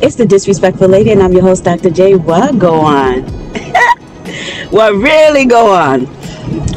[0.00, 1.90] It's the Disrespectful Lady, and I'm your host, Dr.
[1.90, 2.14] J.
[2.14, 3.22] What go on?
[4.70, 6.06] what really go on?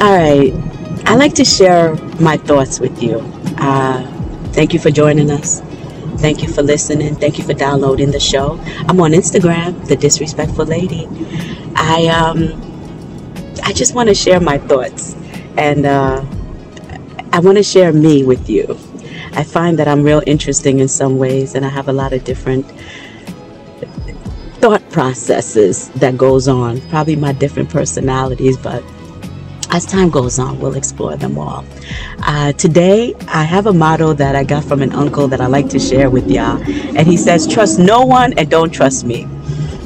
[0.00, 0.52] All right.
[1.06, 3.18] I like to share my thoughts with you.
[3.58, 4.02] Uh,
[4.52, 5.60] thank you for joining us.
[6.18, 7.14] Thank you for listening.
[7.16, 8.60] Thank you for downloading the show.
[8.88, 11.08] I'm on Instagram, the Disrespectful Lady.
[11.74, 12.60] I um,
[13.64, 15.14] I just want to share my thoughts,
[15.56, 16.24] and uh,
[17.32, 18.78] I want to share me with you.
[19.34, 22.24] I find that I'm real interesting in some ways, and I have a lot of
[22.24, 22.66] different
[24.60, 26.80] thought processes that goes on.
[26.82, 28.84] Probably my different personalities, but
[29.70, 31.64] as time goes on, we'll explore them all.
[32.24, 35.70] Uh, today, I have a motto that I got from an uncle that I like
[35.70, 36.60] to share with y'all,
[36.96, 39.26] and he says, "Trust no one and don't trust me."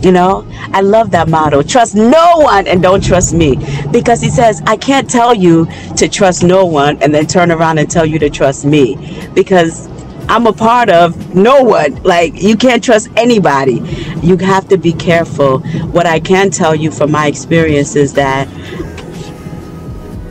[0.02, 1.62] You know, I love that motto.
[1.62, 3.56] Trust no one and don't trust me.
[3.90, 7.78] Because he says, I can't tell you to trust no one and then turn around
[7.78, 8.96] and tell you to trust me.
[9.34, 9.88] Because
[10.28, 12.02] I'm a part of no one.
[12.02, 13.80] Like, you can't trust anybody.
[14.22, 15.60] You have to be careful.
[15.90, 18.48] What I can tell you from my experience is that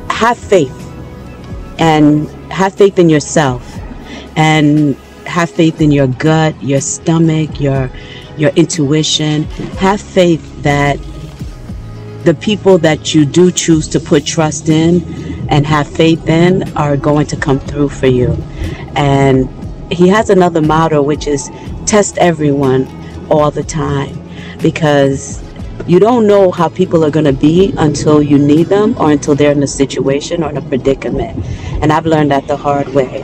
[0.10, 0.74] have faith
[1.80, 3.78] and have faith in yourself
[4.36, 7.90] and have faith in your gut, your stomach, your
[8.38, 9.44] your intuition.
[9.80, 10.98] Have faith that
[12.24, 15.04] the people that you do choose to put trust in
[15.50, 18.34] and have faith in are going to come through for you.
[18.96, 19.48] And
[19.92, 21.50] he has another motto, which is
[21.86, 22.88] test everyone
[23.30, 24.20] all the time
[24.62, 25.42] because
[25.88, 29.36] you don't know how people are going to be until you need them or until
[29.36, 31.46] they're in a situation or in a predicament.
[31.82, 33.20] And I've learned that the hard way.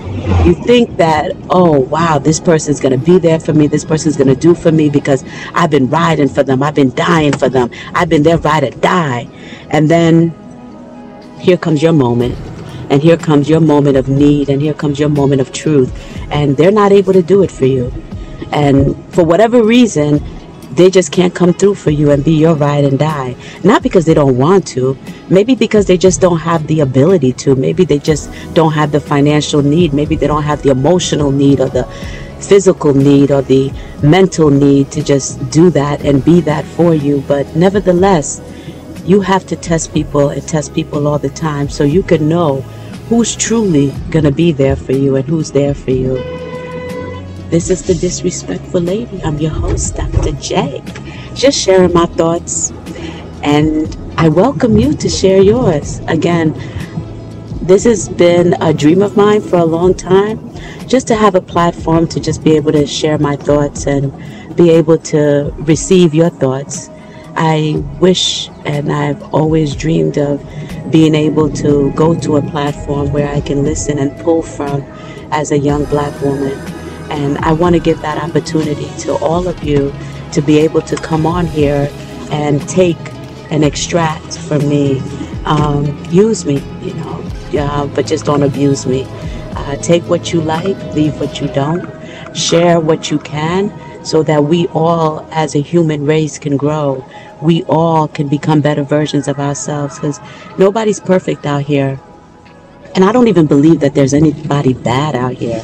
[0.45, 3.65] You think that, oh, wow, this person's going to be there for me.
[3.65, 5.23] This person's going to do for me because
[5.55, 6.61] I've been riding for them.
[6.61, 7.71] I've been dying for them.
[7.95, 9.27] I've been their ride or die.
[9.71, 10.29] And then
[11.39, 12.37] here comes your moment.
[12.91, 14.49] And here comes your moment of need.
[14.49, 15.91] And here comes your moment of truth.
[16.29, 17.91] And they're not able to do it for you.
[18.51, 20.23] And for whatever reason,
[20.71, 23.35] they just can't come through for you and be your ride and die.
[23.63, 24.97] Not because they don't want to,
[25.29, 27.55] maybe because they just don't have the ability to.
[27.55, 29.93] Maybe they just don't have the financial need.
[29.93, 31.83] Maybe they don't have the emotional need or the
[32.39, 37.23] physical need or the mental need to just do that and be that for you.
[37.27, 38.41] But nevertheless,
[39.05, 42.61] you have to test people and test people all the time so you can know
[43.09, 46.40] who's truly going to be there for you and who's there for you.
[47.51, 49.21] This is the Disrespectful Lady.
[49.25, 50.31] I'm your host, Dr.
[50.39, 50.81] J.
[51.33, 52.71] Just sharing my thoughts,
[53.43, 55.99] and I welcome you to share yours.
[56.07, 56.53] Again,
[57.61, 60.39] this has been a dream of mine for a long time,
[60.87, 64.13] just to have a platform to just be able to share my thoughts and
[64.55, 66.89] be able to receive your thoughts.
[67.35, 70.41] I wish and I've always dreamed of
[70.89, 74.83] being able to go to a platform where I can listen and pull from
[75.31, 76.80] as a young black woman.
[77.11, 79.93] And I want to give that opportunity to all of you
[80.31, 81.89] to be able to come on here
[82.31, 82.97] and take
[83.51, 84.99] and extract from me.
[85.43, 87.21] Um, use me, you know,
[87.59, 89.05] uh, but just don't abuse me.
[89.55, 91.85] Uh, take what you like, leave what you don't.
[92.33, 93.73] Share what you can
[94.05, 97.05] so that we all, as a human race, can grow.
[97.41, 100.19] We all can become better versions of ourselves because
[100.57, 101.99] nobody's perfect out here.
[102.95, 105.61] And I don't even believe that there's anybody bad out here.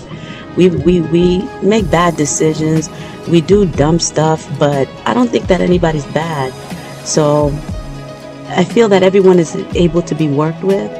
[0.58, 2.90] We, we, we make bad decisions.
[3.28, 6.52] We do dumb stuff, but I don't think that anybody's bad.
[7.06, 7.48] So
[8.50, 10.92] I feel that everyone is able to be worked with,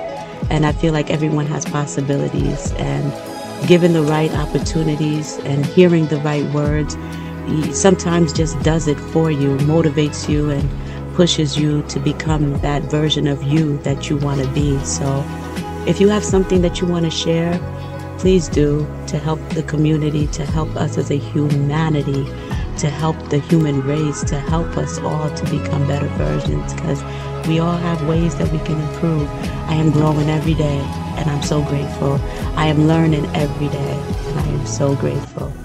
[0.50, 2.72] and I feel like everyone has possibilities.
[2.74, 3.12] And
[3.68, 6.96] given the right opportunities and hearing the right words,
[7.72, 10.70] sometimes just does it for you, motivates you, and
[11.16, 14.78] pushes you to become that version of you that you want to be.
[14.86, 15.26] So
[15.88, 17.54] if you have something that you want to share,
[18.18, 22.26] please do to help the community, to help us as a humanity,
[22.78, 27.04] to help the human race, to help us all to become better versions because
[27.48, 29.30] we all have ways that we can improve.
[29.70, 30.80] I am growing every day
[31.18, 32.20] and I'm so grateful.
[32.56, 35.58] I am learning every day and I am so grateful.